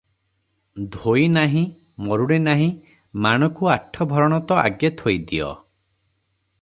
ଧୋଇ 0.95 1.25
ନାହିଁ, 1.33 1.61
ମରୁଡ଼ି 2.07 2.39
ନାହିଁ 2.47 2.67
ମାଣକୁ 3.27 3.71
ଆଠଭରଣ 3.75 4.41
ତ 4.53 4.59
ଆଗେ 4.63 4.95
ଥୋଇଦିଅ। 5.03 5.53